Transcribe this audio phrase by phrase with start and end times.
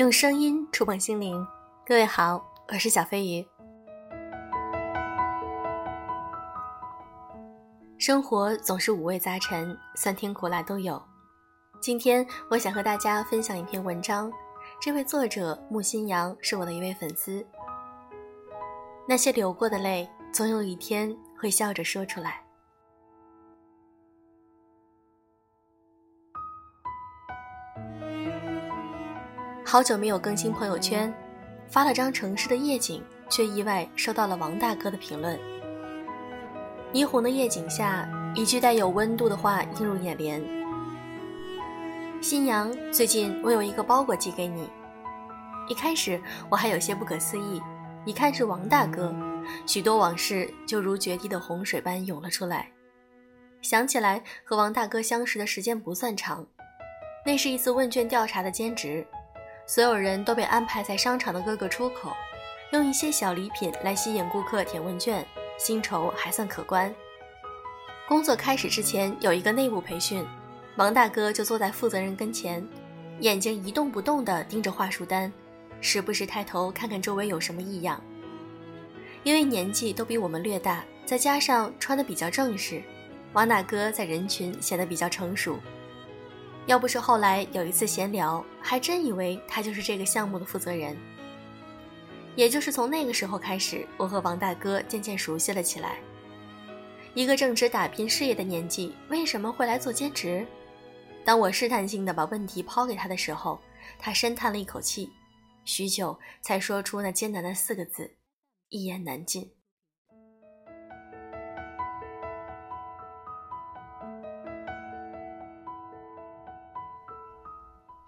[0.00, 1.46] 用声音触碰心灵，
[1.84, 3.46] 各位好，我是小飞鱼。
[7.98, 11.02] 生活总是五味杂陈，酸甜苦辣都有。
[11.82, 14.32] 今天我想和大家分享一篇文章，
[14.80, 17.46] 这位作者木心阳是我的一位粉丝。
[19.06, 22.42] 那些流过的泪，总有一天会笑着说出来。
[29.70, 31.14] 好久没有更新朋友圈，
[31.68, 35.38] 发了张城市的夜景，却意外收到了王大哥的评论。
[36.92, 40.42] 霓虹的夜景下，一句带有温度的话映入眼帘
[42.20, 44.68] ：“新阳，最近我有一个包裹寄给你。”
[45.70, 47.62] 一开始我还有些不可思议，
[48.04, 49.14] 一看是王大哥，
[49.66, 52.68] 许多往事就如决堤的洪水般涌了出来。
[53.62, 56.44] 想起来和王大哥相识的时间不算长，
[57.24, 59.06] 那是一次问卷调查的兼职。
[59.72, 62.10] 所有人都被安排在商场的各个出口，
[62.72, 65.24] 用一些小礼品来吸引顾客填问卷，
[65.60, 66.92] 薪酬还算可观。
[68.08, 70.26] 工作开始之前有一个内部培训，
[70.74, 72.66] 王大哥就坐在负责人跟前，
[73.20, 75.32] 眼睛一动不动地盯着话术单，
[75.80, 78.02] 时不时抬头看看周围有什么异样。
[79.22, 82.82] 因为年纪都比我们略大，再加上穿得比较正式，
[83.34, 85.60] 王大哥在人群显得比较成熟。
[86.66, 90.96] 要不是后来有一次闲聊，还真以为他就是这个项目的负责人。
[92.36, 95.98] 也就是从那个时候开始，我和王大哥渐渐熟悉了起来。
[97.14, 100.46] 一个正值打拼事业的年纪，为什么会来做兼职？
[101.24, 103.60] 当我试探性的把问题抛给他的时候，
[103.98, 105.10] 他深叹了一口气，
[105.64, 108.16] 许久才说出那艰难的四个字：
[108.68, 109.50] 一言难尽。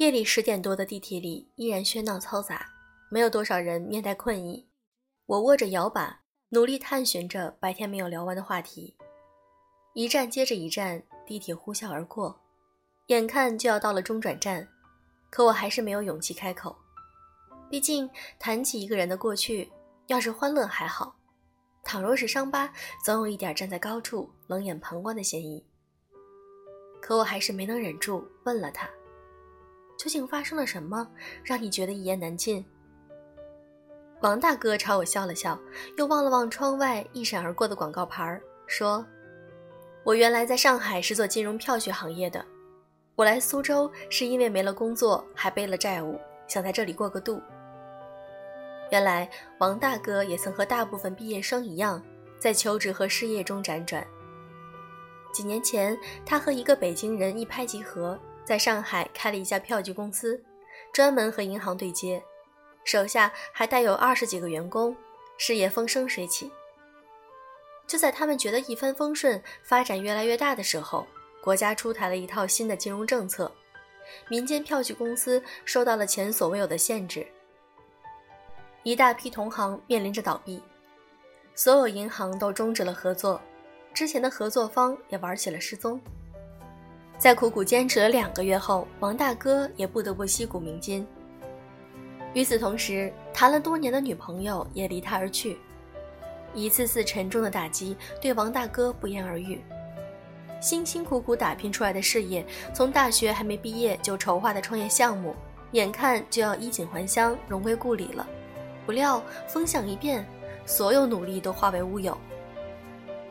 [0.00, 2.66] 夜里十点多的地铁里依然喧闹嘈杂，
[3.10, 4.66] 没有多少人面带困意。
[5.26, 8.96] 我握着摇把，努力探寻着白天没有聊完的话题。
[9.92, 12.40] 一站接着一站，地铁呼啸而过，
[13.08, 14.66] 眼看就要到了中转站，
[15.28, 16.74] 可我还是没有勇气开口。
[17.68, 18.08] 毕竟
[18.38, 19.70] 谈起一个人的过去，
[20.06, 21.14] 要是欢乐还好；
[21.84, 22.72] 倘若是伤疤，
[23.04, 25.62] 总有一点站在高处冷眼旁观的嫌疑。
[27.02, 28.88] 可我还是没能忍住，问了他。
[30.00, 31.06] 究竟发生了什么，
[31.44, 32.64] 让你觉得一言难尽？
[34.22, 35.60] 王大哥朝我笑了笑，
[35.98, 39.04] 又望了望窗外一闪而过的广告牌，说
[40.02, 42.42] ：“我原来在上海是做金融票据行业的，
[43.14, 46.18] 我来苏州是因为没了工作，还背了债务，
[46.48, 47.38] 想在这里过个渡。”
[48.90, 49.28] 原来
[49.58, 52.02] 王大哥也曾和大部分毕业生一样，
[52.38, 54.02] 在求职和失业中辗转。
[55.30, 55.94] 几年前，
[56.24, 58.18] 他和一个北京人一拍即合。
[58.44, 60.42] 在上海开了一家票据公司，
[60.92, 62.22] 专门和银行对接，
[62.84, 64.96] 手下还带有二十几个员工，
[65.38, 66.50] 事业风生水起。
[67.86, 71.06] 就在他们觉得一帆风顺、发展越来越大的时候，
[71.42, 73.50] 国家出台了一套新的金融政策，
[74.28, 77.26] 民间票据公司受到了前所未有的限制，
[78.82, 80.62] 一大批同行面临着倒闭，
[81.54, 83.40] 所有银行都终止了合作，
[83.92, 86.00] 之前的合作方也玩起了失踪。
[87.20, 91.06] 在苦苦坚持了两个月后，王大哥也不得不息鼓鸣金。
[92.32, 95.58] 与此同时，谈了多年的女朋友也离他而去，
[96.54, 99.60] 一次次沉重的打击对王大哥不言而喻。
[100.62, 102.42] 辛辛苦苦打拼出来的事业，
[102.72, 105.36] 从大学还没毕业就筹划的创业项目，
[105.72, 108.26] 眼看就要衣锦还乡、荣归故里了，
[108.86, 110.26] 不料风向一变，
[110.64, 112.16] 所有努力都化为乌有。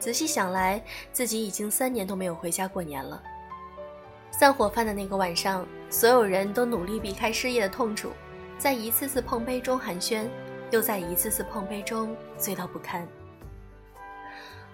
[0.00, 0.82] 仔细想来，
[1.12, 3.22] 自己已经三年都没有回家过年了。
[4.38, 8.12] 散伙饭的那个晚上，所有人都努力避开失业的痛楚，
[8.58, 10.28] 在一次次碰杯中寒暄，
[10.70, 13.08] 又在一次次碰杯中醉到不堪。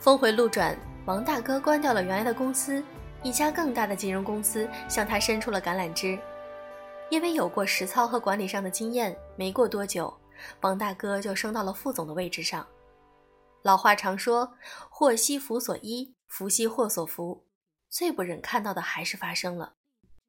[0.01, 2.83] 峰回路转，王大哥关掉了原来的公司，
[3.23, 6.19] 一家更大的金融公司向他伸出了橄榄枝。
[7.09, 10.13] 因为有过实操和管理上的经验，没过多久，
[10.63, 12.67] 王大哥就升到了副总的位置上。
[13.63, 14.55] 老话常说
[14.91, 17.45] ：“祸兮福所依，福兮祸所伏。”
[17.93, 19.75] 最不忍看到的还是发生了。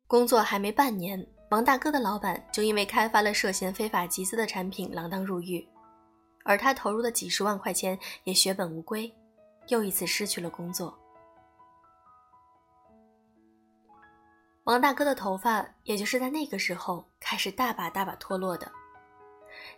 [0.05, 5.65] 工作还没半年，王大哥的老板就因为开发了涉嫌非法集资的产品锒铛入狱，
[6.43, 9.11] 而他投入的几十万块钱也血本无归，
[9.69, 10.93] 又一次失去了工作。
[14.65, 18.69] 王大哥的头发也就是在那个时候开始大把大把脱落的。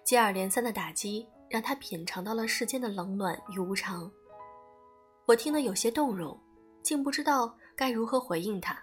[0.04, 4.12] 接二连三的打击让他品尝到了世间的冷暖与无常。
[5.28, 6.36] 我听得有些动容，
[6.82, 7.56] 竟不知道。
[7.76, 8.78] 该如何回应他？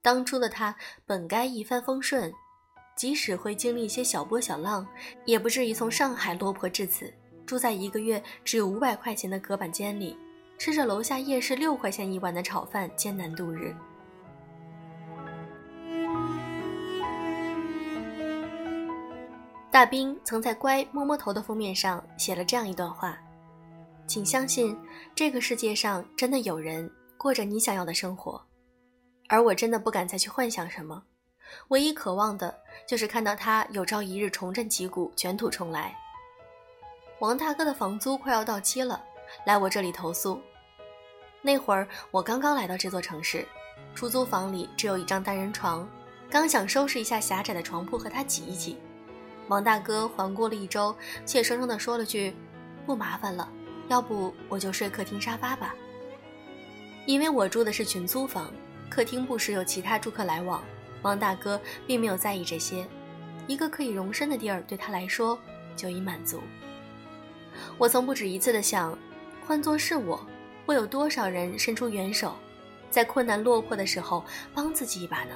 [0.00, 0.74] 当初的他
[1.06, 2.32] 本该一帆风顺，
[2.96, 4.86] 即使会经历一些小波小浪，
[5.24, 7.12] 也不至于从上海落魄至此，
[7.46, 10.16] 住在一个月只有五百块钱的隔板间里，
[10.58, 13.74] 吃着楼下夜市六块钱一碗的炒饭，艰难度日。
[19.70, 23.18] 大兵曾在《乖摸摸头》的封面上写了这样一段话
[24.06, 24.78] ：“请相信，
[25.16, 28.44] 这个世界上真的有人过着你想要的生活，
[29.28, 31.02] 而我真的不敢再去幻想什么。
[31.68, 32.54] 唯一渴望的
[32.86, 35.96] 就是看到他有朝一日重振旗鼓，卷土重来。”
[37.20, 39.02] 王大哥的房租快要到期了，
[39.46, 40.40] 来我这里投诉。
[41.40, 43.46] 那会儿我刚刚来到这座城市，
[43.94, 45.88] 出租房里只有一张单人床，
[46.28, 48.78] 刚想收拾一下狭窄的床铺和他挤一挤。
[49.48, 50.94] 王大哥环顾了一周，
[51.24, 52.34] 怯生生地说了句
[52.86, 53.48] ：“不麻烦了，
[53.88, 55.74] 要不我就睡客厅沙发吧。”
[57.06, 58.52] 因为我住的是群租房，
[58.88, 60.64] 客厅不时有其他住客来往，
[61.02, 62.86] 王大哥并没有在意这些，
[63.46, 65.38] 一个可以容身的地儿对他来说
[65.76, 66.40] 就已满足。
[67.78, 68.98] 我曾不止一次地想，
[69.46, 70.24] 换作是我，
[70.64, 72.34] 会有多少人伸出援手，
[72.90, 74.24] 在困难落魄的时候
[74.54, 75.34] 帮自己一把呢？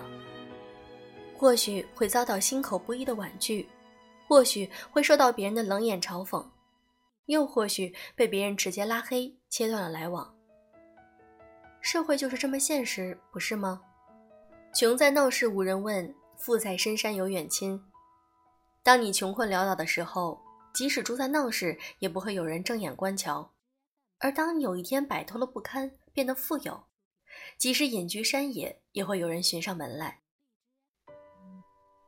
[1.37, 3.69] 或许会遭到心口不一的婉拒。
[4.27, 6.45] 或许会受到别人的冷眼嘲讽，
[7.27, 10.38] 又或许被别人直接拉黑，切断了来往。
[11.81, 13.81] 社会就是这么现实，不是吗？
[14.75, 17.83] 穷在闹市无人问，富在深山有远亲。
[18.83, 20.41] 当你穷困潦倒的时候，
[20.75, 23.51] 即使住在闹市，也不会有人正眼观瞧；
[24.19, 26.85] 而当你有一天摆脱了不堪，变得富有，
[27.59, 30.21] 即使隐居山野，也会有人寻上门来。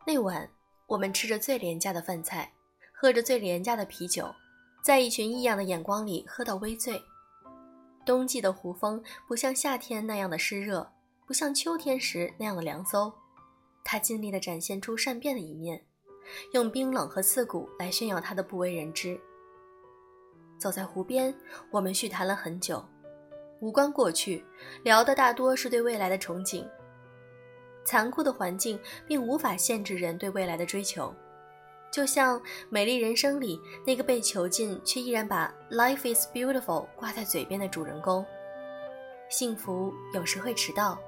[0.07, 0.51] 那晚。
[0.91, 2.53] 我们吃着最廉价的饭菜，
[2.93, 4.29] 喝着最廉价的啤酒，
[4.83, 7.01] 在一群异样的眼光里喝到微醉。
[8.11, 10.91] 冬季的湖风不像夏天那样的湿热，
[11.29, 13.15] 不像秋天时那样的凉飕，
[13.85, 15.81] 它尽力地展现出善变的一面，
[16.53, 19.17] 用冰冷和刺骨来炫耀它的不为人知。
[20.59, 21.33] 走在湖边，
[21.71, 22.85] 我们叙谈了很久，
[23.61, 24.45] 无关过去，
[24.83, 26.69] 聊的大多是对未来的憧憬。
[27.85, 28.77] 残酷的环境
[29.07, 31.15] 并无法限制人对未来的追求，
[31.91, 32.39] 就像
[32.69, 38.25] 《美丽人生》里那个被囚禁却依然把 “Life is beautiful” 挂在嘴边的主人公。
[39.29, 40.99] 幸福有时会迟到，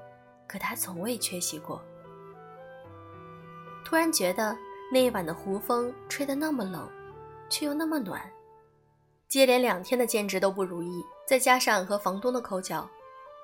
[0.47, 1.81] 可他从未缺席过。
[3.85, 4.57] 突然觉得
[4.91, 6.89] 那一晚的湖风吹得那么冷，
[7.49, 8.21] 却又那么暖。
[9.27, 12.89] 接连两天的兼职都不如意，再加上和房东的口角。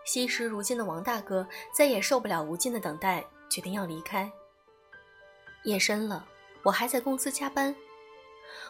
[0.05, 4.31] 惜时如金的王大哥再也受不了无尽的等待，决定要离开。
[5.65, 6.25] 夜深了，
[6.63, 7.75] 我还在公司加班。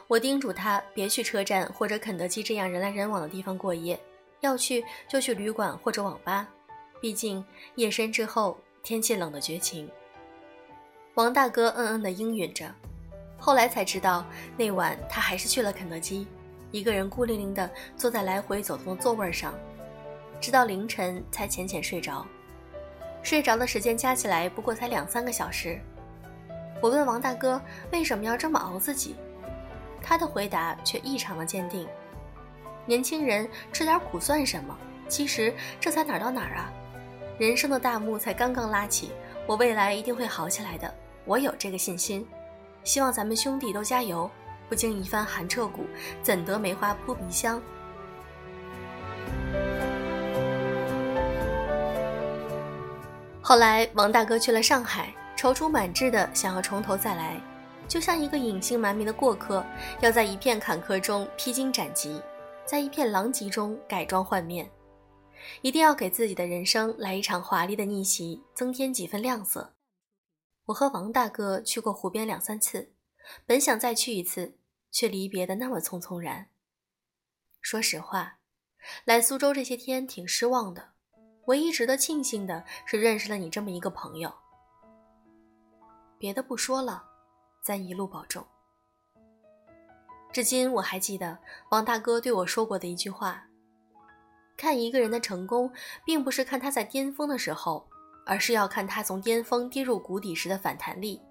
[0.07, 3.99] 我叮嘱他别去车站或者肯德基这样人来人往的地方过夜，
[4.41, 6.47] 要去就去旅馆或者网吧。
[6.99, 7.43] 毕竟
[7.75, 9.89] 夜深之后天气冷得绝情。
[11.13, 12.73] 王大哥嗯嗯地应允着。
[13.37, 14.25] 后来才知道，
[14.57, 16.27] 那晚他还是去了肯德基，
[16.71, 19.53] 一个人孤零零地坐在来回走动的座位上。
[20.41, 22.25] 直到凌晨才浅浅睡着，
[23.23, 25.79] 睡着的时间加起来不过才两三个小时。
[26.81, 27.61] 我问王大哥
[27.91, 29.15] 为什么要这么熬自己，
[30.01, 31.87] 他的回答却异常的坚定：
[32.85, 34.77] 年轻人吃点苦算什么？
[35.07, 36.71] 其实这才哪儿到哪儿啊！
[37.37, 39.11] 人生的大幕才刚刚拉起，
[39.47, 40.93] 我未来一定会好起来的，
[41.25, 42.25] 我有这个信心。
[42.83, 44.29] 希望咱们兄弟都加油！
[44.69, 45.85] 不经一番寒彻骨，
[46.21, 47.59] 怎得梅花扑鼻香？
[53.41, 57.39] 后来，王大哥去了上海，踌躇满志的想要从头再来，
[57.87, 59.65] 就像一个隐姓埋名的过客，
[60.01, 62.21] 要在一片坎坷中披荆斩棘，
[62.65, 64.69] 在一片狼藉中改装换面，
[65.61, 69.75] 一定要给自己的人生来一场华丽的逆袭，增添几分亮色。
[70.65, 72.91] 我和王大哥去过湖边两三次，
[73.45, 74.57] 本想再去一次，
[74.91, 76.49] 却离别的那么匆匆然。
[77.61, 78.39] 说实话，
[79.05, 80.89] 来苏州这些天挺失望的。
[81.45, 84.33] 唯一值得庆幸的是认识了你这么一个朋友。
[86.19, 87.03] 别的不说了，
[87.63, 88.45] 咱一路保重。
[90.33, 91.39] 至今我还记得
[91.71, 93.47] 王大哥对我说过的一句话：
[94.57, 95.71] 看一个人的成功，
[96.05, 97.89] 并不是看他在巅峰的时候，
[98.25, 101.21] 而是要看他从巅峰跌入谷底时的反弹力。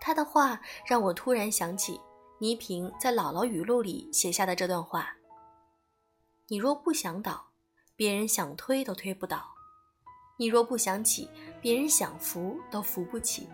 [0.00, 2.00] 他的话让我突然想起
[2.40, 5.16] 倪萍在《姥姥语录》里写下的这段话：
[6.48, 7.46] 你若不想倒。
[7.94, 9.42] 别人想推都推不倒，
[10.36, 11.28] 你若不想起，
[11.60, 13.48] 别人想扶都扶不起。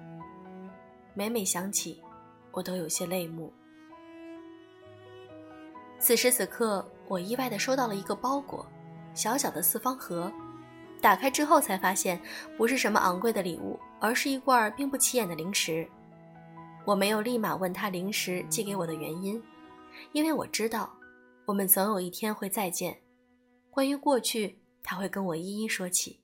[1.17, 2.03] 每每想起，
[2.51, 3.53] 我都有些泪目。
[6.01, 8.67] 此时此刻，我意外的收到了一个包裹，
[9.15, 10.31] 小小的四方盒，
[11.01, 12.21] 打开之后才发现，
[12.57, 15.89] 不是什么昂贵的礼物，而是一罐并不起眼的零食，
[16.85, 19.41] 我没有立马问他零食寄给我的原因，
[20.11, 20.93] 因为我知道，
[21.47, 22.99] 我们总有一天会再见。
[23.71, 26.21] 关于过去，他会跟我一一说起。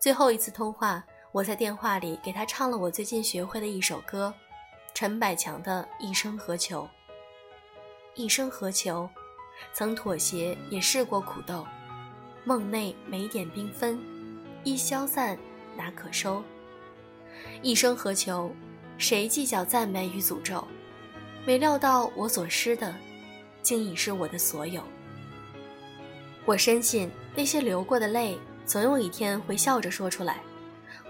[0.00, 4.32] 最后一次通话，我在电话里给他唱了我最近学会的一首歌，
[4.94, 6.84] 陈百强的《一生何求》。
[8.14, 9.08] 一生何求？
[9.74, 11.66] 曾妥协，也试过苦斗。
[12.44, 14.00] 梦内每点缤纷，
[14.64, 15.38] 一消散
[15.76, 16.42] 哪可收？
[17.60, 18.50] 一生何求？
[18.96, 20.66] 谁计较赞美与诅咒？
[21.44, 22.94] 没料到我所失的，
[23.60, 24.82] 竟已是我的所有。
[26.46, 30.40] 我深信那些流过的泪，总有一天会笑着说出来。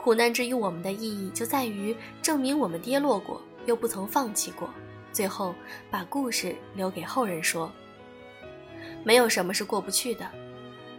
[0.09, 4.73] 苦难之于我们的意义，就在于证明我们跌落过，又不曾放弃过，
[5.13, 5.55] 最后
[5.91, 7.71] 把故事留给后人说。
[9.05, 10.27] 没有什么是过不去的。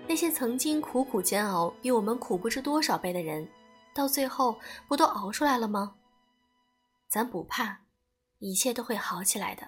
[0.07, 3.49] 那些曾经苦苦煎熬，比我们苦不知多少倍的人，
[3.95, 4.55] 到最后
[4.87, 5.95] 不都熬出来了吗？
[7.09, 7.79] 咱不怕，
[8.37, 9.67] 一切都会好起来的，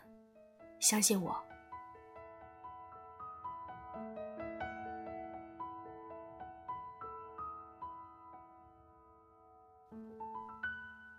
[0.80, 1.36] 相信我。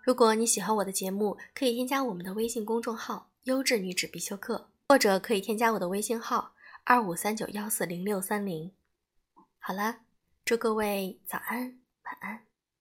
[0.03, 8.73] 如果你喜欢我的节目，可以添加我们的微信公众号“优质女子必修课”，或者可以添加我的微信号二五三九幺四零六三零。
[9.59, 10.01] 好了，
[10.43, 12.52] 祝各位早安，晚安。